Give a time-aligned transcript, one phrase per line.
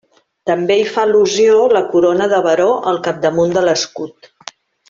[0.49, 4.35] També hi fa al·lusió la corona de baró al capdamunt de l'escut.